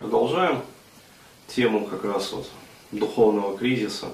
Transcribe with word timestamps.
Продолжаем 0.00 0.62
тему 1.46 1.86
как 1.86 2.04
раз 2.04 2.32
вот 2.32 2.48
духовного 2.90 3.58
кризиса 3.58 4.06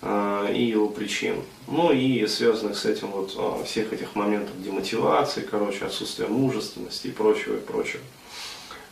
э, 0.00 0.54
и 0.56 0.64
его 0.64 0.88
причин. 0.88 1.42
Ну 1.68 1.92
и 1.92 2.26
связанных 2.26 2.78
с 2.78 2.86
этим 2.86 3.08
вот 3.08 3.34
э, 3.36 3.64
всех 3.66 3.92
этих 3.92 4.14
моментов 4.14 4.54
демотивации, 4.62 5.42
короче, 5.42 5.84
отсутствия 5.84 6.26
мужественности 6.26 7.08
и 7.08 7.10
прочего, 7.10 7.56
и 7.56 7.60
прочего. 7.60 8.00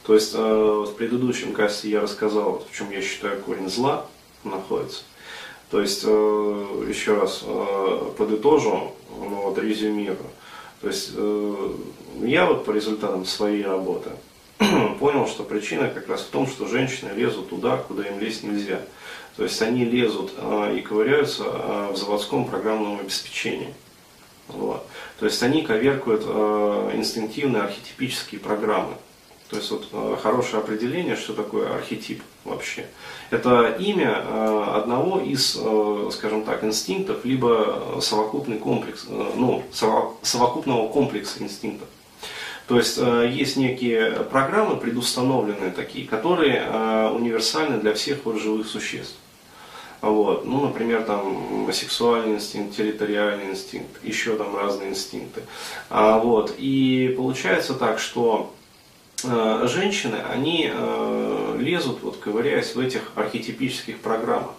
То 0.02 0.12
есть 0.12 0.34
э, 0.34 0.38
в 0.38 0.92
предыдущем 0.98 1.54
касте 1.54 1.88
я 1.88 2.02
рассказал, 2.02 2.52
вот, 2.52 2.68
в 2.70 2.76
чем 2.76 2.90
я 2.90 3.00
считаю 3.00 3.40
корень 3.40 3.70
зла 3.70 4.04
находится. 4.44 5.04
То 5.70 5.80
есть, 5.80 6.02
э, 6.04 6.84
еще 6.90 7.18
раз 7.18 7.40
э, 7.42 8.12
подытожу, 8.18 8.92
ну, 9.18 9.44
вот, 9.44 9.56
резюмирую. 9.56 10.18
То 10.82 10.88
есть, 10.88 11.12
э, 11.14 11.74
я 12.20 12.44
вот 12.44 12.66
по 12.66 12.72
результатам 12.72 13.24
своей 13.24 13.62
работы– 13.62 14.10
понял, 14.98 15.26
что 15.28 15.44
причина 15.44 15.88
как 15.88 16.08
раз 16.08 16.22
в 16.22 16.30
том, 16.30 16.46
что 16.46 16.66
женщины 16.66 17.10
лезут 17.14 17.50
туда, 17.50 17.76
куда 17.76 18.06
им 18.06 18.18
лезть 18.18 18.42
нельзя. 18.42 18.80
То 19.36 19.44
есть 19.44 19.62
они 19.62 19.84
лезут 19.84 20.32
э, 20.36 20.76
и 20.78 20.80
ковыряются 20.80 21.44
э, 21.46 21.92
в 21.92 21.96
заводском 21.96 22.44
программном 22.44 22.98
обеспечении. 22.98 23.72
Вот. 24.48 24.84
То 25.20 25.26
есть 25.26 25.40
они 25.44 25.62
коверкуют 25.62 26.24
э, 26.26 26.90
инстинктивные 26.94 27.62
архетипические 27.62 28.40
программы. 28.40 28.94
То 29.48 29.56
есть 29.56 29.70
вот 29.70 30.20
хорошее 30.20 30.58
определение, 30.60 31.16
что 31.16 31.32
такое 31.32 31.72
архетип 31.72 32.22
вообще. 32.44 32.84
Это 33.30 33.76
имя 33.78 34.74
одного 34.74 35.20
из, 35.20 35.52
скажем 36.14 36.44
так, 36.44 36.64
инстинктов, 36.64 37.24
либо 37.24 37.98
совокупный 38.02 38.58
комплекс, 38.58 39.06
ну, 39.08 39.62
совокупного 39.72 40.90
комплекса 40.92 41.42
инстинктов. 41.42 41.88
То 42.68 42.76
есть 42.76 42.98
э, 42.98 43.30
есть 43.32 43.56
некие 43.56 44.10
программы 44.30 44.76
предустановленные 44.76 45.70
такие, 45.70 46.06
которые 46.06 46.62
э, 46.66 47.08
универсальны 47.08 47.78
для 47.78 47.94
всех 47.94 48.26
вот 48.26 48.38
живых 48.38 48.68
существ. 48.68 49.16
Вот. 50.02 50.44
Ну, 50.44 50.66
например, 50.66 51.02
там 51.02 51.66
сексуальный 51.72 52.34
инстинкт, 52.34 52.76
территориальный 52.76 53.50
инстинкт, 53.50 54.04
еще 54.04 54.36
там 54.36 54.54
разные 54.54 54.90
инстинкты. 54.90 55.42
А, 55.88 56.18
вот. 56.18 56.54
И 56.58 57.14
получается 57.16 57.72
так, 57.72 57.98
что 57.98 58.54
э, 59.24 59.66
женщины, 59.66 60.16
они 60.30 60.70
лезут, 61.58 62.02
вот, 62.02 62.18
ковыряясь 62.18 62.74
в 62.74 62.80
этих 62.80 63.12
архетипических 63.14 63.98
программах. 63.98 64.54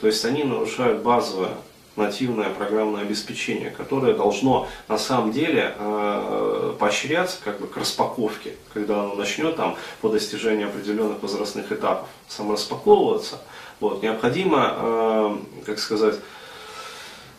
То 0.00 0.06
есть 0.06 0.22
они 0.26 0.44
нарушают 0.44 1.02
базовое 1.02 1.56
нативное 1.96 2.50
программное 2.50 3.02
обеспечение, 3.02 3.70
которое 3.70 4.14
должно 4.14 4.68
на 4.88 4.98
самом 4.98 5.32
деле 5.32 5.74
э, 5.76 6.74
поощряться 6.78 7.38
как 7.44 7.60
бы 7.60 7.66
к 7.66 7.76
распаковке, 7.76 8.54
когда 8.72 9.00
оно 9.00 9.14
начнет 9.14 9.56
там 9.56 9.76
по 10.00 10.08
достижению 10.08 10.68
определенных 10.68 11.22
возрастных 11.22 11.70
этапов 11.72 12.08
самораспаковываться. 12.28 13.40
Вот, 13.80 14.02
необходимо, 14.02 14.74
э, 14.76 15.36
как 15.66 15.78
сказать, 15.78 16.16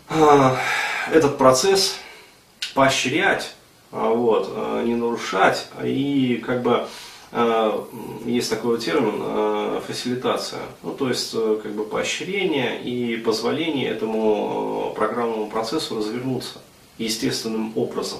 э, 0.10 0.50
этот 1.12 1.38
процесс 1.38 1.98
поощрять, 2.74 3.56
вот, 3.92 4.84
не 4.84 4.96
нарушать 4.96 5.68
и 5.82 6.44
как 6.46 6.64
бы 6.64 6.86
Э, 6.86 6.88
есть 8.26 8.50
такой 8.50 8.80
термин 8.80 9.16
э, 9.20 9.82
фасилитация, 9.86 10.62
ну, 10.84 10.92
то 10.92 11.10
есть 11.10 11.32
э, 11.34 11.60
как 11.62 11.74
бы 11.74 11.84
поощрение 11.84 12.82
и 12.82 13.18
позволение 13.18 13.90
этому 13.90 14.94
программному 14.96 15.48
процессу 15.48 15.98
развернуться 15.98 16.60
естественным 16.98 17.78
образом, 17.78 18.20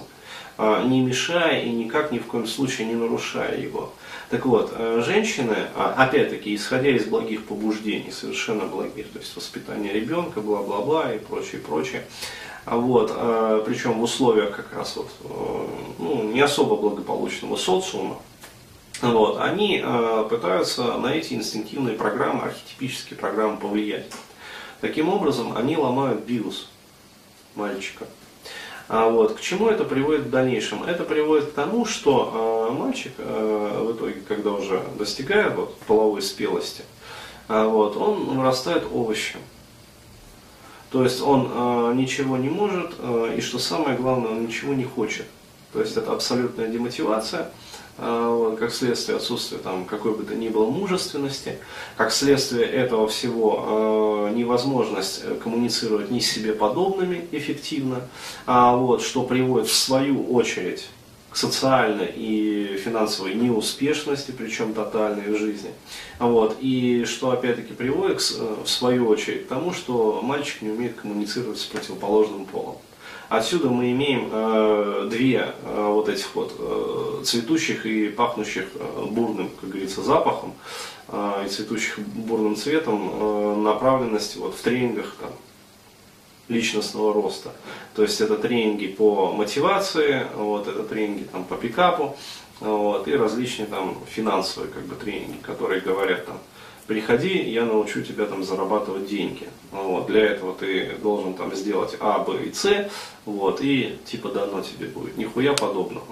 не 0.58 1.00
мешая 1.00 1.62
и 1.62 1.70
никак 1.70 2.12
ни 2.12 2.20
в 2.20 2.26
коем 2.26 2.46
случае 2.46 2.88
не 2.88 2.96
нарушая 2.96 3.58
его. 3.58 3.94
Так 4.30 4.46
вот, 4.46 4.74
женщины, 5.06 5.56
а, 5.76 5.94
опять-таки, 5.98 6.54
исходя 6.54 6.90
из 6.90 7.06
благих 7.06 7.46
побуждений, 7.46 8.12
совершенно 8.12 8.66
благих, 8.66 9.08
то 9.12 9.20
есть 9.20 9.34
воспитание 9.36 9.94
ребенка, 9.94 10.42
бла-бла-бла 10.42 11.14
и 11.14 11.20
прочее, 11.20 11.62
прочее, 11.62 12.04
а 12.66 12.76
вот, 12.76 13.14
причем 13.66 13.94
в 13.94 14.04
условиях 14.04 14.56
как 14.56 14.74
раз 14.74 14.98
вот, 14.98 15.10
ну, 16.00 16.24
не 16.24 16.42
особо 16.42 16.76
благополучного 16.76 17.56
социума, 17.56 18.18
вот, 19.02 19.40
они 19.40 19.82
э, 19.84 20.28
пытаются 20.30 20.98
на 20.98 21.14
эти 21.14 21.34
инстинктивные 21.34 21.96
программы, 21.96 22.44
архетипические 22.44 23.18
программы 23.18 23.58
повлиять. 23.58 24.06
Таким 24.82 25.10
образом, 25.10 25.56
они 25.58 25.78
ломают 25.78 26.24
биос 26.26 26.70
мальчика. 27.56 28.06
А 28.88 29.10
вот, 29.10 29.36
к 29.36 29.42
чему 29.42 29.68
это 29.70 29.84
приводит 29.84 30.28
в 30.28 30.30
дальнейшем? 30.30 30.84
Это 30.84 31.04
приводит 31.04 31.52
к 31.52 31.54
тому, 31.54 31.86
что 31.86 32.70
э, 32.70 32.80
мальчик 32.80 33.14
э, 33.18 33.84
в 33.84 33.94
итоге, 33.94 34.22
когда 34.28 34.52
уже 34.52 34.82
достигает 34.98 35.56
вот, 35.56 35.78
половой 35.80 36.22
спелости, 36.22 36.84
э, 37.50 37.64
вот, 37.66 37.98
он 37.98 38.38
вырастает 38.38 38.84
овощем. 38.92 39.40
То 40.92 41.04
есть 41.04 41.22
он 41.22 41.50
э, 41.52 41.94
ничего 41.96 42.38
не 42.38 42.50
может, 42.50 42.94
э, 43.00 43.36
и 43.38 43.42
что 43.42 43.58
самое 43.58 43.98
главное, 43.98 44.32
он 44.32 44.46
ничего 44.46 44.76
не 44.76 44.86
хочет. 44.86 45.26
То 45.76 45.82
есть 45.82 45.98
это 45.98 46.14
абсолютная 46.14 46.70
демотивация. 46.70 47.52
А, 47.98 48.56
как 48.58 48.74
следствие 48.74 49.18
отсутствия 49.18 49.58
там, 49.58 49.84
какой 49.84 50.16
бы 50.16 50.24
то 50.24 50.34
ни 50.34 50.48
было 50.48 50.70
мужественности, 50.70 51.58
как 51.98 52.14
следствие 52.14 52.66
этого 52.66 53.10
всего 53.10 53.60
а, 53.60 54.34
невозможность 54.34 55.22
э, 55.24 55.36
коммуницировать 55.36 56.12
ни 56.12 56.20
с 56.20 56.32
себе 56.32 56.54
подобными 56.54 57.28
эффективно, 57.34 58.02
а 58.46 58.76
вот, 58.76 59.02
что 59.02 59.24
приводит 59.24 59.68
в 59.68 59.76
свою 59.76 60.34
очередь 60.34 60.88
к 61.30 61.36
социальной 61.36 62.12
и 62.16 62.80
финансовой 62.82 63.34
неуспешности, 63.34 64.32
причем 64.32 64.74
тотальной 64.74 65.34
в 65.34 65.38
жизни. 65.38 65.72
Вот, 66.20 66.56
и 66.62 67.04
что 67.04 67.32
опять-таки 67.32 67.74
приводит 67.74 68.20
э, 68.20 68.56
в 68.64 68.70
свою 68.70 69.10
очередь 69.10 69.46
к 69.46 69.50
тому, 69.50 69.74
что 69.74 70.22
мальчик 70.24 70.62
не 70.62 70.70
умеет 70.70 70.96
коммуницировать 70.96 71.60
с 71.60 71.66
противоположным 71.66 72.46
полом. 72.46 72.78
Отсюда 73.30 73.70
мы 73.70 73.92
имеем 73.92 74.30
э, 74.32 75.08
две 75.10 75.54
э, 75.64 75.88
вот 75.90 76.10
этих 76.10 76.36
вот 76.36 76.54
э, 76.60 77.24
цветущих 77.24 77.86
и 77.86 78.10
пахнущих 78.10 78.66
э, 78.76 79.06
бурным, 79.10 79.50
как 79.60 79.70
говорится, 79.70 80.04
запахом 80.04 80.54
э, 81.08 81.44
и 81.46 81.50
цветущих 81.50 82.00
бурным 82.00 82.56
цветом 82.56 83.10
э, 83.12 83.56
направленности 83.58 84.38
вот 84.38 84.54
в 84.56 84.62
тренингах 84.62 85.16
там, 85.20 85.32
личностного 86.50 87.14
роста. 87.14 87.52
То 87.96 88.04
есть 88.04 88.22
это 88.22 88.36
тренинги 88.38 88.88
по 88.88 89.32
мотивации, 89.32 90.28
вот, 90.36 90.68
это 90.68 90.84
тренинги 90.84 91.24
там, 91.24 91.46
по 91.46 91.56
пикапу, 91.56 92.16
вот, 92.60 93.08
и 93.08 93.16
различные 93.16 93.68
там 93.68 93.98
финансовые 94.08 94.72
как 94.72 94.84
бы, 94.84 94.96
тренинги, 94.96 95.38
которые 95.42 95.82
говорят 95.82 96.26
там, 96.26 96.40
приходи, 96.88 97.50
я 97.50 97.66
научу 97.66 98.02
тебя 98.02 98.26
там 98.26 98.44
зарабатывать 98.44 99.08
деньги. 99.08 99.50
Вот, 99.72 100.08
для 100.08 100.26
этого 100.26 100.54
ты 100.54 100.96
должен 101.02 101.34
там 101.34 101.54
сделать 101.56 101.96
А, 102.00 102.20
Б 102.20 102.46
и 102.46 102.54
С, 102.54 102.90
вот, 103.26 103.62
и 103.62 103.98
типа 104.06 104.30
дано 104.30 104.62
тебе 104.62 104.88
будет. 104.88 105.18
Нихуя 105.18 105.54
подобного. 105.54 106.08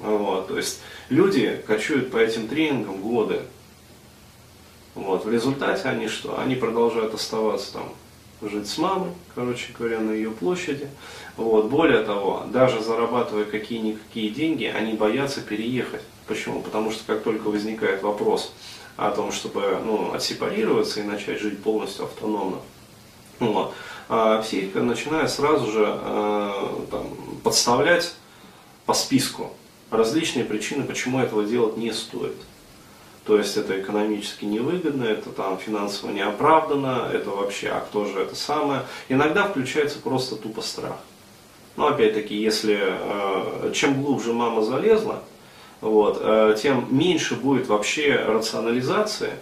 Вот, 0.00 0.48
то 0.48 0.56
есть 0.56 0.80
люди 1.08 1.62
кочуют 1.66 2.10
по 2.10 2.18
этим 2.18 2.48
тренингам 2.48 3.00
годы. 3.00 3.42
Вот, 4.94 5.24
в 5.24 5.30
результате 5.30 5.88
они 5.88 6.08
что? 6.08 6.38
Они 6.38 6.54
продолжают 6.54 7.14
оставаться 7.14 7.74
там 7.74 7.92
жить 8.42 8.68
с 8.68 8.78
мамой, 8.78 9.10
короче 9.34 9.72
говоря, 9.78 10.00
на 10.00 10.12
ее 10.12 10.30
площади. 10.30 10.88
Вот. 11.36 11.66
Более 11.66 12.02
того, 12.02 12.44
даже 12.52 12.82
зарабатывая 12.82 13.44
какие-никакие 13.44 14.30
деньги, 14.30 14.64
они 14.64 14.94
боятся 14.94 15.40
переехать. 15.40 16.02
Почему? 16.26 16.60
Потому 16.60 16.90
что 16.90 17.04
как 17.06 17.22
только 17.22 17.48
возникает 17.48 18.02
вопрос, 18.02 18.52
о 18.96 19.10
том, 19.10 19.30
чтобы 19.30 19.78
ну, 19.84 20.12
отсепарироваться 20.14 21.00
и 21.00 21.04
начать 21.04 21.40
жить 21.40 21.62
полностью 21.62 22.06
автономно. 22.06 22.58
Вот. 23.38 23.74
А 24.08 24.40
психика 24.40 24.80
начинает 24.80 25.30
сразу 25.30 25.70
же 25.70 25.84
э, 25.86 26.86
там, 26.90 27.06
подставлять 27.42 28.14
по 28.86 28.94
списку 28.94 29.52
различные 29.90 30.44
причины, 30.44 30.84
почему 30.84 31.20
этого 31.20 31.44
делать 31.44 31.76
не 31.76 31.92
стоит. 31.92 32.36
То 33.26 33.36
есть 33.38 33.56
это 33.56 33.80
экономически 33.80 34.44
невыгодно, 34.44 35.02
это 35.02 35.30
там 35.30 35.58
финансово 35.58 36.12
неоправданно, 36.12 37.10
это 37.12 37.30
вообще, 37.30 37.70
а 37.70 37.80
кто 37.80 38.04
же 38.04 38.20
это 38.20 38.36
самое. 38.36 38.82
Иногда 39.08 39.48
включается 39.48 39.98
просто 39.98 40.36
тупо 40.36 40.62
страх. 40.62 40.96
Но 41.74 41.88
опять-таки, 41.88 42.36
если 42.36 42.78
э, 42.80 43.72
чем 43.74 44.00
глубже 44.00 44.32
мама 44.32 44.62
залезла, 44.62 45.22
вот, 45.80 46.18
э, 46.20 46.56
тем 46.62 46.86
меньше 46.96 47.34
будет 47.34 47.66
вообще 47.66 48.14
рационализации, 48.14 49.32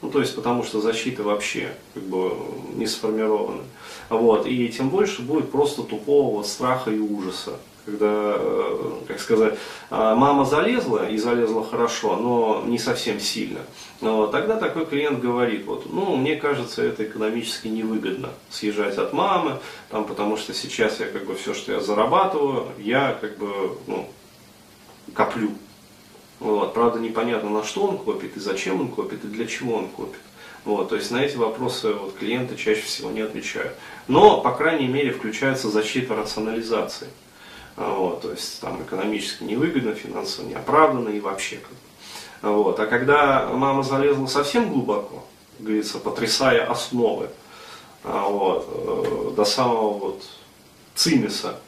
ну, 0.00 0.10
то 0.10 0.20
есть 0.20 0.34
потому 0.34 0.64
что 0.64 0.80
защита 0.80 1.22
вообще 1.22 1.74
как 1.92 2.04
бы 2.04 2.32
не 2.76 2.86
сформирована. 2.86 3.62
Вот, 4.08 4.46
и 4.46 4.68
тем 4.70 4.88
больше 4.88 5.20
будет 5.20 5.52
просто 5.52 5.82
тупого 5.82 6.36
вот 6.36 6.46
страха 6.46 6.90
и 6.90 6.98
ужаса. 6.98 7.58
Когда, 7.88 8.34
э, 8.36 8.92
как 9.08 9.18
сказать, 9.18 9.54
а, 9.88 10.14
мама 10.14 10.44
залезла 10.44 11.08
и 11.08 11.16
залезла 11.16 11.64
хорошо, 11.64 12.16
но 12.16 12.62
не 12.66 12.78
совсем 12.78 13.18
сильно. 13.18 13.60
Тогда 14.00 14.58
такой 14.58 14.84
клиент 14.84 15.20
говорит, 15.20 15.64
вот, 15.64 15.90
ну, 15.90 16.14
мне 16.16 16.36
кажется, 16.36 16.82
это 16.82 17.04
экономически 17.04 17.68
невыгодно 17.68 18.28
съезжать 18.50 18.98
от 18.98 19.14
мамы, 19.14 19.58
там, 19.88 20.04
потому 20.04 20.36
что 20.36 20.52
сейчас 20.52 21.00
я 21.00 21.06
как 21.06 21.24
бы 21.24 21.34
все, 21.34 21.54
что 21.54 21.72
я 21.72 21.80
зарабатываю, 21.80 22.66
я 22.76 23.16
как 23.18 23.38
бы 23.38 23.78
ну, 23.86 24.06
коплю 25.14 25.52
Вот. 26.40 26.74
Правда, 26.74 26.98
непонятно, 27.00 27.48
на 27.48 27.64
что 27.64 27.84
он 27.84 27.96
копит, 27.96 28.36
и 28.36 28.40
зачем 28.40 28.82
он 28.82 28.88
копит, 28.88 29.24
и 29.24 29.28
для 29.28 29.46
чего 29.46 29.76
он 29.76 29.88
копит. 29.88 30.20
Вот, 30.66 30.90
то 30.90 30.96
есть 30.96 31.10
на 31.10 31.24
эти 31.24 31.36
вопросы 31.36 31.94
вот, 31.94 32.18
клиенты 32.18 32.54
чаще 32.56 32.82
всего 32.82 33.10
не 33.10 33.22
отвечают. 33.22 33.72
Но, 34.08 34.42
по 34.42 34.52
крайней 34.52 34.88
мере, 34.88 35.12
включается 35.12 35.70
защита 35.70 36.14
рационализации. 36.14 37.08
Вот, 37.78 38.22
то 38.22 38.32
есть 38.32 38.60
там 38.60 38.82
экономически 38.82 39.44
невыгодно, 39.44 39.94
финансово 39.94 40.46
неоправданно 40.46 41.10
и 41.10 41.20
вообще. 41.20 41.60
Вот. 42.42 42.80
А 42.80 42.86
когда 42.86 43.48
мама 43.52 43.84
залезла 43.84 44.26
совсем 44.26 44.72
глубоко, 44.72 45.24
говорится, 45.60 45.98
потрясая 45.98 46.68
основы, 46.68 47.28
а, 48.02 48.28
вот, 48.28 48.68
э, 48.68 49.32
до 49.36 49.44
самого 49.44 49.92
вот 49.92 50.22
цимиса 50.96 51.60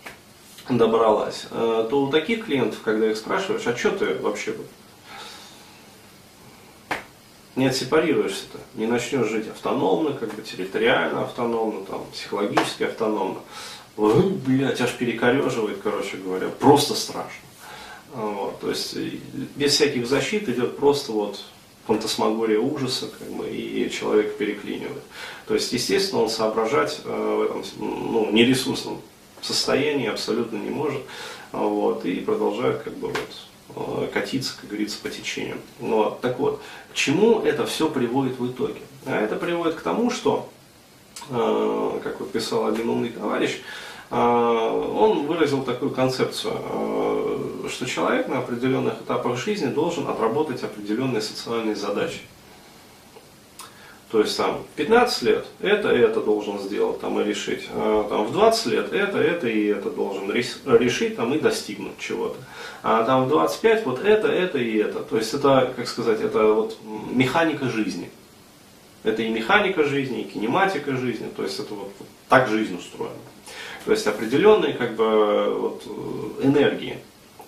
добралась, 0.68 1.46
э, 1.50 1.86
то 1.88 2.02
у 2.02 2.10
таких 2.10 2.46
клиентов, 2.46 2.80
когда 2.82 3.08
их 3.08 3.16
спрашиваешь, 3.16 3.66
а 3.66 3.76
что 3.76 3.90
ты 3.92 4.14
вообще 4.18 4.56
не 7.54 7.66
отсепарируешься-то, 7.66 8.58
не 8.74 8.86
начнешь 8.86 9.28
жить 9.28 9.48
автономно, 9.48 10.12
как 10.12 10.34
бы 10.34 10.42
территориально 10.42 11.22
автономно, 11.22 11.84
там, 11.84 12.04
психологически 12.12 12.84
автономно, 12.84 13.40
блядь, 13.96 14.80
аж 14.80 14.92
перекореживает, 14.94 15.78
короче 15.82 16.16
говоря, 16.16 16.48
просто 16.48 16.94
страшно. 16.94 17.46
Вот, 18.12 18.58
то 18.60 18.70
есть 18.70 18.96
без 19.56 19.72
всяких 19.74 20.06
защит 20.06 20.48
идет 20.48 20.76
просто 20.76 21.12
вот 21.12 21.40
фантасмагория 21.86 22.58
ужаса, 22.58 23.08
как 23.18 23.28
бы, 23.28 23.48
и 23.48 23.90
человек 23.90 24.36
переклинивает. 24.36 25.02
То 25.46 25.54
есть, 25.54 25.72
естественно, 25.72 26.22
он 26.22 26.30
соображать 26.30 27.00
э, 27.04 27.08
в 27.10 27.42
этом 27.42 27.64
ну, 27.78 28.30
нересурсном 28.30 29.00
состоянии 29.42 30.08
абсолютно 30.08 30.56
не 30.56 30.70
может, 30.70 31.02
вот, 31.52 32.04
и 32.04 32.20
продолжает 32.20 32.82
как 32.82 32.94
бы 32.96 33.08
вот, 33.08 34.04
э, 34.04 34.08
катиться, 34.12 34.54
как 34.60 34.70
говорится, 34.70 34.98
по 35.02 35.08
течению. 35.08 35.56
Вот, 35.80 36.20
так 36.20 36.38
вот, 36.38 36.62
к 36.92 36.94
чему 36.94 37.40
это 37.40 37.66
все 37.66 37.88
приводит 37.88 38.38
в 38.38 38.46
итоге? 38.50 38.80
А 39.06 39.20
это 39.20 39.36
приводит 39.36 39.74
к 39.74 39.80
тому, 39.80 40.10
что, 40.10 40.48
э, 41.30 41.89
как 42.00 42.20
вот 42.20 42.32
писал 42.32 42.66
один 42.66 42.88
умный 42.88 43.10
товарищ, 43.10 43.60
он 44.10 45.26
выразил 45.26 45.62
такую 45.62 45.92
концепцию, 45.92 46.52
что 47.68 47.86
человек 47.86 48.26
на 48.26 48.38
определенных 48.38 48.94
этапах 49.02 49.38
жизни 49.38 49.66
должен 49.66 50.08
отработать 50.08 50.64
определенные 50.64 51.22
социальные 51.22 51.76
задачи. 51.76 52.20
То 54.10 54.18
есть 54.20 54.36
там 54.36 54.64
15 54.74 55.22
лет 55.22 55.46
это, 55.60 55.88
это 55.88 56.20
должен 56.20 56.58
сделать 56.58 57.00
там, 57.00 57.20
и 57.20 57.24
решить. 57.24 57.68
А, 57.72 58.08
там, 58.08 58.24
в 58.24 58.32
20 58.32 58.66
лет 58.66 58.92
это, 58.92 59.18
это 59.18 59.46
и 59.46 59.66
это 59.66 59.88
должен 59.88 60.32
решить 60.32 61.14
там, 61.14 61.32
и 61.32 61.38
достигнуть 61.38 61.96
чего-то. 61.98 62.36
А 62.82 63.04
там 63.04 63.26
в 63.26 63.28
25 63.28 63.86
вот 63.86 64.04
это, 64.04 64.26
это 64.26 64.58
и 64.58 64.78
это. 64.78 65.00
То 65.00 65.16
есть 65.16 65.32
это, 65.32 65.72
как 65.76 65.86
сказать, 65.86 66.20
это 66.20 66.52
вот 66.52 66.76
механика 67.12 67.68
жизни. 67.68 68.10
Это 69.02 69.22
и 69.22 69.28
механика 69.28 69.84
жизни, 69.84 70.22
и 70.22 70.24
кинематика 70.24 70.96
жизни. 70.96 71.28
То 71.34 71.42
есть 71.42 71.58
это 71.58 71.74
вот, 71.74 71.92
вот 71.98 72.08
так 72.28 72.48
жизнь 72.48 72.76
устроена. 72.76 73.14
То 73.84 73.92
есть 73.92 74.06
определенные 74.06 74.74
как 74.74 74.94
бы, 74.94 75.54
вот, 75.58 75.84
энергии. 76.42 76.98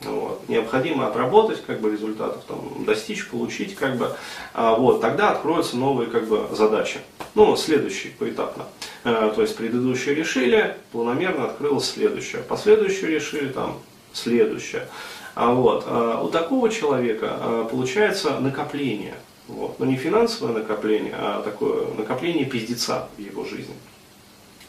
Вот. 0.05 0.49
Необходимо 0.49 1.07
отработать 1.07 1.63
как 1.65 1.81
бы, 1.81 1.91
результатов, 1.91 2.43
там, 2.49 2.85
достичь, 2.85 3.29
получить, 3.29 3.75
как 3.77 3.97
бы, 3.97 4.17
а, 4.55 4.75
вот, 4.75 5.01
тогда 5.01 5.31
откроются 5.31 5.77
новые 5.77 6.11
как 6.11 6.27
бы, 6.27 6.49
задачи. 6.53 6.99
Ну, 7.35 7.55
следующие 7.57 8.13
поэтапно. 8.19 8.65
А, 9.05 9.31
то 9.31 9.43
есть 9.43 9.57
предыдущие 9.57 10.15
решили, 10.15 10.77
планомерно 10.91 11.45
открылось 11.45 11.89
следующее. 11.89 12.43
Последующее 12.43 13.11
решили, 13.11 13.49
там, 13.49 13.79
следующее. 14.13 14.89
А 15.35 15.53
вот, 15.53 15.85
а, 15.87 16.21
у 16.23 16.29
такого 16.31 16.69
человека 16.71 17.69
получается 17.71 18.41
накопление. 18.41 19.15
Вот. 19.49 19.79
Но 19.79 19.87
не 19.87 19.97
финансовое 19.97 20.53
накопление, 20.53 21.15
а 21.17 21.43
такое 21.43 21.93
накопление 21.95 22.45
пиздеца 22.45 23.09
в 23.17 23.21
его 23.21 23.45
жизни. 23.45 23.75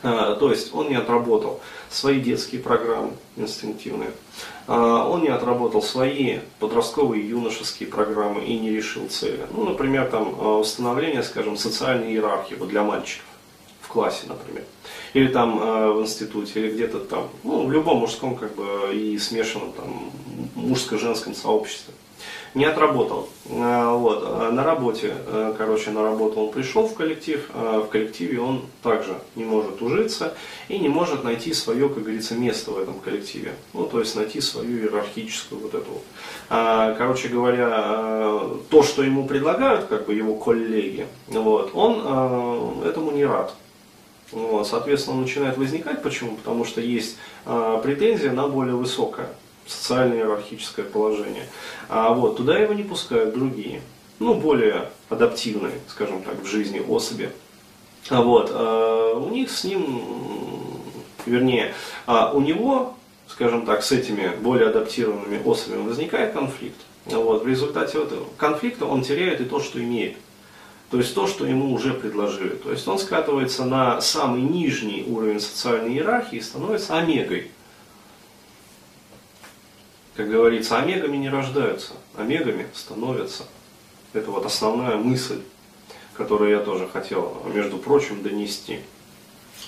А, 0.03 0.35
то 0.35 0.51
есть 0.51 0.73
он 0.73 0.89
не 0.89 0.95
отработал 0.95 1.61
свои 1.89 2.19
детские 2.19 2.61
программы 2.61 3.11
инстинктивные, 3.37 4.11
а, 4.67 5.07
он 5.07 5.21
не 5.21 5.29
отработал 5.29 5.81
свои 5.81 6.39
подростковые 6.59 7.27
юношеские 7.27 7.87
программы 7.87 8.43
и 8.43 8.59
не 8.59 8.69
решил 8.69 9.07
цели. 9.07 9.47
Ну, 9.55 9.63
например, 9.63 10.09
там 10.09 10.35
а, 10.37 10.57
установление, 10.59 11.23
скажем, 11.23 11.55
социальной 11.55 12.11
иерархии 12.11 12.55
вот 12.55 12.67
для 12.67 12.83
мальчиков 12.83 13.25
в 13.79 13.87
классе, 13.87 14.25
например. 14.27 14.65
Или 15.13 15.27
там 15.27 15.59
в 15.59 16.01
институте, 16.01 16.59
или 16.59 16.73
где-то 16.73 16.99
там, 16.99 17.29
ну, 17.43 17.65
в 17.65 17.71
любом 17.71 17.99
мужском 17.99 18.35
как 18.35 18.55
бы 18.55 18.91
и 18.93 19.17
смешанном 19.19 19.71
там 19.73 20.11
мужско-женском 20.55 21.35
сообществе 21.35 21.93
не 22.53 22.65
отработал. 22.65 23.29
А, 23.49 23.95
вот. 23.95 24.23
А 24.25 24.51
на 24.51 24.63
работе, 24.63 25.13
э, 25.25 25.53
короче, 25.57 25.91
на 25.91 26.03
работу 26.03 26.39
он 26.39 26.51
пришел 26.51 26.87
в 26.87 26.93
коллектив, 26.93 27.49
а 27.53 27.81
в 27.81 27.89
коллективе 27.89 28.39
он 28.39 28.65
также 28.81 29.15
не 29.35 29.43
может 29.43 29.81
ужиться 29.81 30.33
и 30.67 30.77
не 30.77 30.89
может 30.89 31.23
найти 31.23 31.53
свое, 31.53 31.89
как 31.89 32.03
говорится, 32.03 32.35
место 32.35 32.71
в 32.71 32.79
этом 32.79 32.99
коллективе. 32.99 33.53
Ну, 33.73 33.85
то 33.85 33.99
есть 33.99 34.15
найти 34.15 34.41
свою 34.41 34.79
иерархическую 34.79 35.61
вот 35.61 35.73
эту 35.73 35.91
вот. 35.91 36.03
Короче 36.97 37.29
говоря, 37.29 38.39
то, 38.69 38.83
что 38.83 39.03
ему 39.03 39.27
предлагают, 39.27 39.85
как 39.85 40.05
бы 40.05 40.13
его 40.13 40.35
коллеги, 40.35 41.07
вот, 41.27 41.71
он 41.73 42.83
этому 42.83 43.11
не 43.11 43.25
рад. 43.25 43.53
Вот, 44.31 44.67
соответственно, 44.67 45.17
он 45.17 45.23
начинает 45.23 45.57
возникать. 45.57 46.01
Почему? 46.03 46.35
Потому 46.35 46.65
что 46.65 46.81
есть 46.81 47.17
претензия 47.45 48.31
на 48.31 48.47
более 48.47 48.75
высокое 48.75 49.29
социальное 49.67 50.17
иерархическое 50.17 50.85
положение. 50.85 51.47
А 51.89 52.13
вот 52.13 52.37
туда 52.37 52.57
его 52.57 52.73
не 52.73 52.83
пускают 52.83 53.33
другие, 53.33 53.81
ну, 54.19 54.35
более 54.35 54.89
адаптивные, 55.09 55.79
скажем 55.87 56.21
так, 56.23 56.41
в 56.41 56.45
жизни 56.45 56.79
особи. 56.79 57.31
А 58.09 58.21
вот, 58.21 58.49
а 58.51 59.15
у 59.15 59.29
них 59.29 59.49
с 59.49 59.63
ним, 59.63 60.03
вернее, 61.25 61.73
а 62.05 62.31
у 62.33 62.41
него, 62.41 62.95
скажем 63.27 63.65
так, 63.65 63.83
с 63.83 63.91
этими 63.91 64.31
более 64.41 64.69
адаптированными 64.69 65.41
особями 65.45 65.87
возникает 65.87 66.33
конфликт. 66.33 66.77
Вот, 67.05 67.43
в 67.43 67.47
результате 67.47 68.01
этого 68.01 68.27
конфликта 68.37 68.85
он 68.85 69.03
теряет 69.03 69.41
и 69.41 69.45
то, 69.45 69.59
что 69.59 69.81
имеет. 69.81 70.17
То 70.89 70.97
есть 70.97 71.15
то, 71.15 71.25
что 71.25 71.45
ему 71.45 71.73
уже 71.73 71.93
предложили. 71.93 72.49
То 72.49 72.71
есть 72.71 72.87
он 72.87 72.99
скатывается 72.99 73.65
на 73.65 73.99
самый 73.99 74.41
нижний 74.41 75.03
уровень 75.07 75.39
социальной 75.39 75.93
иерархии 75.93 76.37
и 76.37 76.41
становится 76.41 76.97
омегой 76.97 77.49
как 80.15 80.29
говорится, 80.29 80.77
омегами 80.77 81.17
не 81.17 81.29
рождаются, 81.29 81.93
омегами 82.15 82.67
становятся. 82.73 83.43
Это 84.13 84.29
вот 84.29 84.45
основная 84.45 84.97
мысль, 84.97 85.41
которую 86.13 86.51
я 86.51 86.59
тоже 86.59 86.87
хотел, 86.87 87.41
между 87.53 87.77
прочим, 87.77 88.21
донести. 88.21 88.79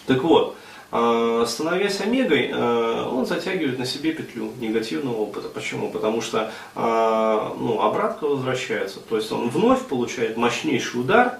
Так 0.05 0.23
вот, 0.23 0.55
а, 0.91 1.45
становясь 1.47 1.99
омегой, 1.99 2.51
а, 2.53 3.09
он 3.09 3.25
затягивает 3.25 3.79
на 3.79 3.85
себе 3.85 4.13
петлю 4.13 4.51
негативного 4.59 5.17
опыта. 5.17 5.49
Почему? 5.49 5.89
Потому 5.89 6.21
что 6.21 6.51
а, 6.75 7.55
ну, 7.59 7.81
обратка 7.81 8.25
возвращается. 8.27 8.99
То 8.99 9.17
есть 9.17 9.31
он 9.31 9.49
вновь 9.49 9.85
получает 9.87 10.37
мощнейший 10.37 11.01
удар 11.01 11.39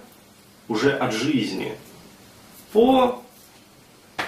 уже 0.67 0.91
от 0.91 1.13
жизни 1.13 1.77
по 2.73 3.21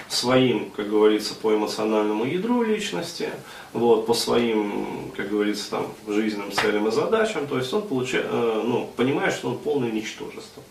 своим, 0.08 0.70
как 0.70 0.88
говорится, 0.88 1.34
по 1.34 1.54
эмоциональному 1.54 2.24
ядру 2.24 2.62
личности, 2.62 3.28
вот, 3.72 4.06
по 4.06 4.14
своим, 4.14 5.10
как 5.16 5.28
говорится, 5.28 5.70
там, 5.70 5.86
жизненным 6.06 6.52
целям 6.52 6.88
и 6.88 6.90
задачам, 6.90 7.46
то 7.46 7.58
есть 7.58 7.72
он 7.72 7.82
получает, 7.82 8.26
э, 8.28 8.62
ну, 8.64 8.90
понимает, 8.96 9.34
что 9.34 9.48
он 9.48 9.58
полное 9.58 9.90
ничтожество. 9.90 10.62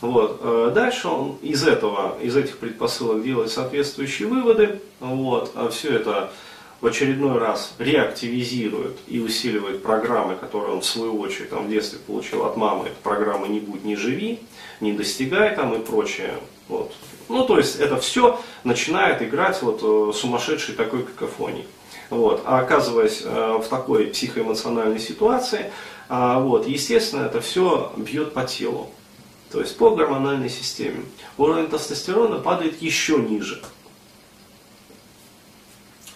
Вот. 0.00 0.40
Э, 0.42 0.70
дальше 0.74 1.08
он 1.08 1.38
из 1.42 1.66
этого, 1.66 2.16
из 2.20 2.36
этих 2.36 2.58
предпосылок 2.58 3.22
делает 3.22 3.50
соответствующие 3.50 4.28
выводы, 4.28 4.80
вот, 5.00 5.52
а 5.54 5.68
все 5.70 5.94
это 5.94 6.30
в 6.80 6.86
очередной 6.86 7.38
раз 7.38 7.74
реактивизирует 7.78 8.96
и 9.08 9.18
усиливает 9.18 9.82
программы, 9.82 10.36
которые 10.36 10.74
он 10.74 10.80
в 10.80 10.86
свою 10.86 11.18
очередь 11.18 11.50
там, 11.50 11.66
в 11.66 11.70
детстве 11.70 11.98
получил 12.06 12.44
от 12.44 12.56
мамы. 12.56 12.86
Это 12.86 12.96
программы 13.02 13.48
«Не 13.48 13.58
будь, 13.58 13.84
не 13.84 13.96
живи», 13.96 14.40
«Не 14.80 14.92
достигай» 14.92 15.56
там, 15.56 15.74
и 15.74 15.84
прочее. 15.84 16.34
Вот. 16.68 16.92
Ну, 17.28 17.44
то 17.44 17.58
есть 17.58 17.76
это 17.76 17.98
все 17.98 18.40
начинает 18.64 19.22
играть 19.22 19.60
вот 19.62 19.80
э, 19.82 20.12
сумасшедшей 20.14 20.74
такой 20.74 21.02
какофонией. 21.02 21.66
Вот. 22.10 22.42
А 22.46 22.60
оказываясь 22.60 23.22
э, 23.24 23.58
в 23.62 23.68
такой 23.68 24.06
психоэмоциональной 24.06 24.98
ситуации, 24.98 25.70
э, 26.08 26.38
вот, 26.40 26.66
естественно, 26.66 27.26
это 27.26 27.40
все 27.40 27.92
бьет 27.96 28.32
по 28.32 28.44
телу. 28.44 28.90
То 29.52 29.60
есть 29.60 29.76
по 29.76 29.94
гормональной 29.94 30.50
системе. 30.50 31.04
Уровень 31.36 31.68
тестостерона 31.68 32.38
падает 32.38 32.80
еще 32.80 33.18
ниже. 33.18 33.62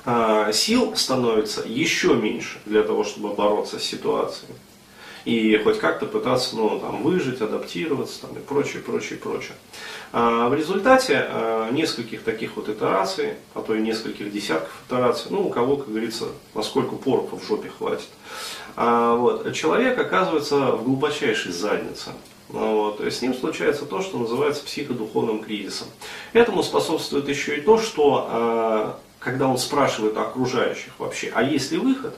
А 0.05 0.51
сил 0.53 0.97
становится 0.97 1.63
еще 1.65 2.15
меньше 2.15 2.59
для 2.67 2.83
того, 2.83 3.05
чтобы 3.05 3.35
бороться 3.35 3.79
с 3.79 3.85
ситуацией. 3.85 4.53
И 5.25 5.57
хоть 5.59 5.79
как-то 5.79 6.07
пытаться 6.07 6.57
ну, 6.57 6.79
там, 6.79 7.03
выжить, 7.03 7.41
адаптироваться 7.41 8.23
там, 8.23 8.31
и 8.37 8.41
прочее, 8.41 8.83
прочее, 8.83 9.19
прочее. 9.19 9.57
А 10.13 10.49
в 10.49 10.55
результате 10.55 11.27
а, 11.29 11.71
нескольких 11.71 12.23
таких 12.23 12.57
вот 12.57 12.69
итераций, 12.69 13.35
а 13.55 13.63
то 13.63 13.75
и 13.75 13.81
нескольких 13.81 14.33
десятков 14.33 14.73
итераций, 14.87 15.31
ну 15.31 15.47
у 15.47 15.51
кого, 15.51 15.77
как 15.77 15.89
говорится, 15.89 16.27
насколько 16.55 16.97
порохов 16.97 17.43
в 17.43 17.47
жопе 17.47 17.71
хватит, 17.71 18.09
а, 18.77 19.17
вот, 19.17 19.53
человек 19.55 19.99
оказывается 19.99 20.73
в 20.73 20.85
глубочайшей 20.85 21.53
заднице. 21.53 22.11
Вот, 22.49 23.01
и 23.01 23.11
с 23.11 23.23
ним 23.23 23.33
случается 23.33 23.87
то, 23.87 24.03
что 24.03 24.19
называется 24.19 24.63
психодуховным 24.65 25.43
кризисом. 25.43 25.89
Этому 26.35 26.63
способствует 26.63 27.27
еще 27.29 27.57
и 27.57 27.63
то, 27.63 27.79
что 27.79 28.29
а, 28.29 28.99
когда 29.19 29.49
он 29.49 29.57
спрашивает 29.57 30.17
окружающих 30.19 30.93
вообще, 30.99 31.33
а 31.35 31.43
есть 31.43 31.73
ли 31.73 31.79
выход, 31.79 32.15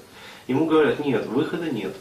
ему 0.49 0.67
говорят, 0.67 0.99
нет, 0.99 1.27
выхода 1.27 1.71
нет. 1.71 1.95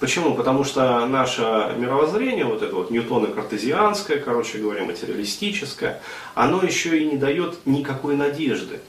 Почему? 0.00 0.34
Потому 0.34 0.64
что 0.64 1.06
наше 1.06 1.42
мировоззрение, 1.76 2.46
вот 2.46 2.62
это 2.62 2.74
вот 2.74 2.90
ньютоно-картезианское, 2.90 4.18
короче 4.18 4.56
говоря, 4.56 4.84
материалистическое, 4.84 6.00
оно 6.34 6.62
еще 6.62 6.98
и 6.98 7.04
не 7.04 7.18
дает 7.18 7.58
никакой 7.66 8.16
надежды. 8.16 8.80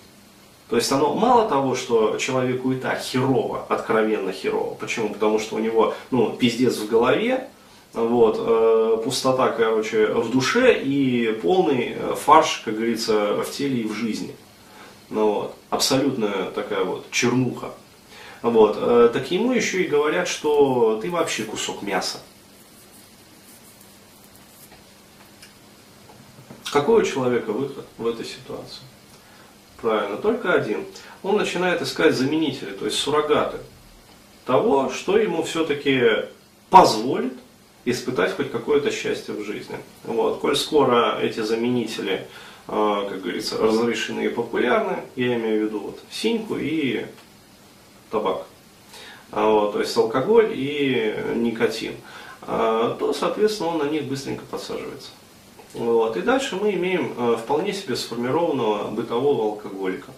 То 0.70 0.78
есть 0.78 0.90
оно 0.90 1.14
мало 1.14 1.50
того, 1.50 1.76
что 1.76 2.16
человеку 2.16 2.72
и 2.72 2.78
так 2.78 3.02
херово, 3.02 3.66
откровенно 3.68 4.32
херово. 4.32 4.76
Почему? 4.76 5.10
Потому 5.10 5.38
что 5.38 5.58
у 5.58 5.60
него 5.60 5.94
ну, 6.12 6.32
пиздец 6.32 6.78
в 6.78 6.88
голове, 6.88 7.50
вот, 7.92 8.38
э, 8.40 9.02
пустота, 9.04 9.50
короче, 9.50 10.06
в 10.14 10.32
душе 10.32 10.82
и 10.82 11.38
полный 11.42 11.94
э, 11.94 12.16
фарш, 12.16 12.62
как 12.64 12.76
говорится, 12.76 13.44
в 13.44 13.52
теле 13.52 13.82
и 13.82 13.84
в 13.88 13.92
жизни. 13.92 14.34
Ну, 15.10 15.34
вот, 15.34 15.56
абсолютная 15.70 16.52
такая 16.52 16.86
вот 16.86 17.12
чернуха. 17.12 17.72
Вот, 18.42 18.76
э, 18.80 19.10
так 19.14 19.30
ему 19.30 19.52
еще 19.52 19.84
и 19.84 19.88
говорят, 19.88 20.28
что 20.28 21.00
ты 21.02 21.12
вообще 21.12 21.44
кусок 21.44 21.84
мяса. 21.84 22.20
Какой 26.72 27.02
у 27.02 27.06
человека 27.06 27.52
выход 27.52 27.86
в 27.98 28.08
этой 28.08 28.26
ситуации? 28.26 28.82
Правильно, 29.82 30.18
только 30.18 30.54
один. 30.54 30.86
Он 31.22 31.38
начинает 31.38 31.82
искать 31.82 32.16
заменители, 32.16 32.72
то 32.72 32.86
есть 32.86 32.98
суррогаты 32.98 33.58
того, 34.46 34.90
что 34.90 35.18
ему 35.18 35.44
все-таки 35.44 36.02
позволит 36.70 37.34
испытать 37.86 38.36
хоть 38.36 38.52
какое-то 38.52 38.92
счастье 38.92 39.34
в 39.34 39.44
жизни. 39.44 39.78
Вот. 40.04 40.40
Коль 40.40 40.56
скоро 40.56 41.20
эти 41.20 41.42
заменители, 41.42 42.28
э, 42.68 43.08
как 43.10 43.22
говорится, 43.22 43.58
разрешены 43.58 44.26
и 44.26 44.30
популярны, 44.30 44.98
я 45.16 45.36
имею 45.36 45.62
в 45.62 45.66
виду 45.68 45.80
вот 45.80 46.00
синьку 46.10 46.58
и 46.58 47.06
табак, 48.12 48.44
а 49.32 49.48
вот, 49.48 49.74
то 49.74 49.80
есть 49.80 49.96
алкоголь 49.96 50.52
и 50.54 51.16
никотин, 51.36 51.96
а, 52.42 52.96
то, 53.00 53.14
соответственно, 53.14 53.70
он 53.70 53.78
на 53.80 53.84
них 53.84 54.04
быстренько 54.04 54.44
подсаживается. 54.46 55.10
Вот. 55.74 56.18
И 56.18 56.22
дальше 56.22 56.58
мы 56.58 56.72
имеем 56.72 57.14
э, 57.18 57.38
вполне 57.38 57.72
себе 57.72 57.96
сформированного 57.96 58.90
бытового 58.90 59.44
алкоголика. 59.54 60.12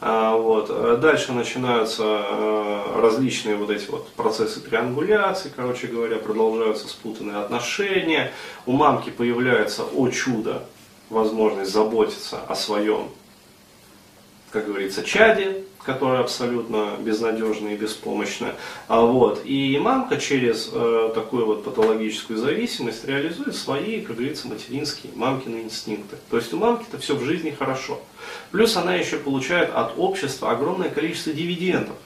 А, 0.00 0.36
вот. 0.36 1.00
Дальше 1.00 1.32
начинаются 1.32 2.04
э, 2.04 3.00
различные 3.00 3.56
вот 3.56 3.70
эти 3.70 3.90
вот 3.90 4.08
процессы 4.12 4.60
триангуляции, 4.60 5.52
короче 5.54 5.88
говоря, 5.88 6.16
продолжаются 6.16 6.88
спутанные 6.88 7.36
отношения. 7.36 8.32
У 8.64 8.72
мамки 8.72 9.10
появляется, 9.10 9.82
о 9.84 10.08
чудо, 10.08 10.64
возможность 11.10 11.72
заботиться 11.72 12.40
о 12.48 12.54
своем, 12.54 13.10
как 14.52 14.66
говорится, 14.66 15.02
чаде, 15.02 15.64
которая 15.88 16.20
абсолютно 16.20 16.96
безнадежная 17.00 17.72
и 17.72 17.76
беспомощная. 17.78 18.56
А 18.88 19.00
вот, 19.00 19.40
и 19.46 19.78
мамка 19.78 20.18
через 20.18 20.68
э, 20.70 21.12
такую 21.14 21.46
вот 21.46 21.64
патологическую 21.64 22.38
зависимость 22.38 23.06
реализует 23.06 23.56
свои, 23.56 24.02
как 24.02 24.16
говорится, 24.16 24.48
материнские, 24.48 25.14
мамкины 25.16 25.62
инстинкты. 25.62 26.16
То 26.28 26.36
есть 26.36 26.52
у 26.52 26.58
мамки-то 26.58 26.98
все 26.98 27.14
в 27.14 27.24
жизни 27.24 27.56
хорошо. 27.58 28.02
Плюс 28.50 28.76
она 28.76 28.96
еще 28.96 29.16
получает 29.16 29.70
от 29.74 29.94
общества 29.96 30.50
огромное 30.50 30.90
количество 30.90 31.32
дивидендов 31.32 31.96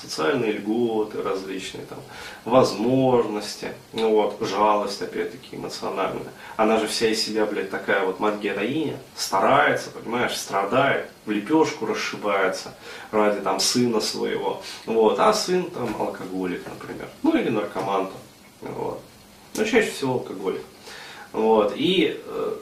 социальные 0.00 0.52
льготы 0.52 1.22
различные, 1.22 1.84
там, 1.86 1.98
возможности, 2.44 3.72
ну 3.92 4.12
вот, 4.12 4.36
жалость, 4.40 5.02
опять-таки, 5.02 5.56
эмоциональная. 5.56 6.32
Она 6.56 6.78
же 6.78 6.86
вся 6.86 7.08
из 7.08 7.24
себя, 7.24 7.46
блядь, 7.46 7.70
такая 7.70 8.04
вот 8.04 8.20
мать-героиня, 8.20 8.98
старается, 9.16 9.90
понимаешь, 9.90 10.36
страдает, 10.36 11.08
в 11.26 11.30
лепешку 11.30 11.86
расшибается 11.86 12.74
ради 13.10 13.40
там 13.40 13.60
сына 13.60 14.00
своего, 14.00 14.62
вот, 14.86 15.18
а 15.18 15.32
сын 15.32 15.70
там 15.70 15.94
алкоголик, 16.00 16.62
например, 16.66 17.08
ну 17.22 17.36
или 17.36 17.48
наркоман 17.48 18.08
там, 18.60 18.72
вот. 18.74 19.00
Но 19.56 19.64
чаще 19.64 19.90
всего 19.90 20.14
алкоголик. 20.14 20.62
Вот, 21.32 21.72
и 21.76 22.22
э, 22.24 22.56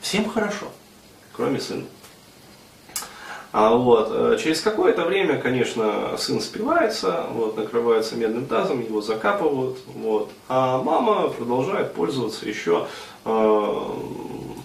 всем 0.00 0.28
хорошо, 0.28 0.66
кроме 1.32 1.60
сына. 1.60 1.84
А 3.52 3.74
вот, 3.74 4.08
э, 4.10 4.38
через 4.42 4.60
какое-то 4.60 5.04
время, 5.04 5.40
конечно, 5.40 6.16
сын 6.18 6.40
спивается, 6.40 7.26
вот, 7.30 7.56
накрывается 7.56 8.16
медным 8.16 8.46
тазом, 8.46 8.80
его 8.80 9.00
закапывают, 9.00 9.78
вот, 9.86 10.30
а 10.48 10.82
мама 10.82 11.28
продолжает 11.28 11.94
пользоваться 11.94 12.46
еще 12.46 12.86
э, 13.24 13.90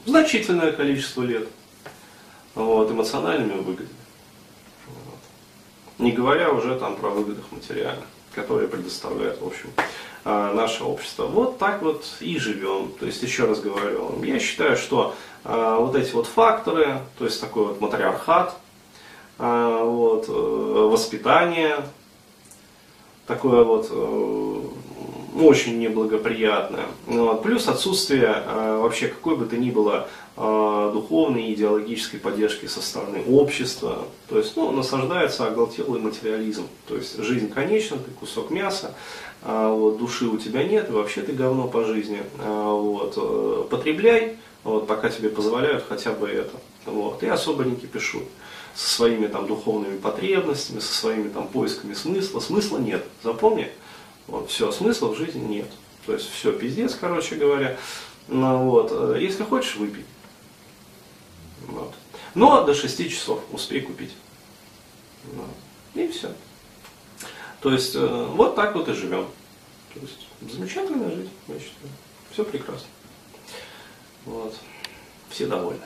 значительное 0.05 0.71
количество 0.71 1.21
лет 1.21 1.47
вот, 2.55 2.91
эмоциональными 2.91 3.59
выгодами. 3.59 3.89
Вот. 4.87 5.19
Не 5.99 6.11
говоря 6.11 6.51
уже 6.51 6.77
там 6.77 6.95
про 6.95 7.09
выгодах 7.09 7.45
материальных, 7.51 8.05
которые 8.33 8.67
предоставляет, 8.67 9.39
в 9.41 9.47
общем, 9.47 9.69
э, 10.25 10.53
наше 10.53 10.83
общество. 10.83 11.27
Вот 11.27 11.59
так 11.59 11.81
вот 11.81 12.05
и 12.19 12.37
живем. 12.37 12.91
То 12.99 13.05
есть, 13.05 13.23
еще 13.23 13.45
раз 13.45 13.61
говорю, 13.61 14.21
я 14.23 14.39
считаю, 14.39 14.75
что 14.75 15.15
э, 15.43 15.75
вот 15.79 15.95
эти 15.95 16.11
вот 16.11 16.27
факторы, 16.27 16.99
то 17.17 17.25
есть 17.25 17.39
такой 17.39 17.67
вот 17.67 17.79
матриархат, 17.79 18.55
вот, 20.21 20.25
э, 20.27 20.87
воспитание 20.91 21.77
такое 23.27 23.63
вот 23.63 23.87
э, 23.89 24.61
очень 25.41 25.79
неблагоприятное. 25.79 26.85
Вот. 27.07 27.41
Плюс 27.43 27.67
отсутствие 27.67 28.43
э, 28.45 28.79
вообще 28.81 29.07
какой 29.07 29.37
бы 29.37 29.45
то 29.45 29.57
ни 29.57 29.71
было 29.71 30.07
духовной 30.37 31.43
и 31.43 31.53
идеологической 31.53 32.17
поддержки 32.19 32.65
со 32.65 32.81
стороны 32.81 33.21
общества. 33.29 34.05
То 34.29 34.37
есть 34.37 34.55
ну, 34.55 34.71
насаждается 34.71 35.45
оголтелый 35.45 35.99
материализм. 35.99 36.67
То 36.87 36.95
есть 36.95 37.17
жизнь 37.21 37.49
конечна, 37.49 37.97
ты 37.97 38.09
кусок 38.11 38.49
мяса, 38.49 38.95
а 39.43 39.69
вот, 39.69 39.97
души 39.99 40.25
у 40.25 40.37
тебя 40.37 40.63
нет, 40.63 40.89
вообще 40.89 41.21
ты 41.21 41.33
говно 41.33 41.67
по 41.67 41.83
жизни. 41.83 42.23
А 42.39 42.73
вот, 42.73 43.69
потребляй, 43.69 44.37
вот, 44.63 44.87
пока 44.87 45.09
тебе 45.09 45.29
позволяют 45.29 45.83
хотя 45.87 46.11
бы 46.11 46.29
это. 46.29 46.53
Вот, 46.85 47.21
и 47.21 47.27
особо 47.27 47.65
не 47.65 47.75
кипишу 47.75 48.21
со 48.75 48.95
своими 48.95 49.27
там 49.27 49.47
духовными 49.47 49.97
потребностями, 49.97 50.79
со 50.79 50.93
своими 50.93 51.29
там 51.29 51.47
поисками 51.47 51.93
смысла. 51.93 52.39
Смысла 52.39 52.77
нет, 52.77 53.05
запомни. 53.23 53.71
Вот, 54.27 54.49
все, 54.49 54.71
смысла 54.71 55.09
в 55.09 55.17
жизни 55.17 55.43
нет. 55.43 55.71
То 56.05 56.13
есть 56.13 56.29
все, 56.31 56.51
пиздец, 56.51 56.95
короче 56.95 57.35
говоря. 57.35 57.77
Ну, 58.27 58.69
вот, 58.69 58.91
э, 58.91 59.17
если 59.19 59.43
хочешь, 59.43 59.75
выпей. 59.75 60.05
Вот. 61.67 61.93
Но 62.33 62.63
до 62.63 62.73
6 62.73 63.09
часов 63.09 63.41
успей 63.51 63.81
купить. 63.81 64.13
Вот. 65.33 65.49
И 65.95 66.07
все. 66.07 66.31
То 67.59 67.71
есть 67.71 67.95
э, 67.95 68.27
вот 68.33 68.55
так 68.55 68.75
вот 68.75 68.87
и 68.87 68.93
живем. 68.93 69.27
То 69.93 69.99
есть 69.99 70.27
замечательная 70.53 71.11
жизнь, 71.11 71.29
я 71.47 71.55
считаю. 71.55 71.91
Все 72.31 72.43
прекрасно. 72.45 72.87
Вот. 74.25 74.55
Все 75.29 75.45
довольны. 75.45 75.83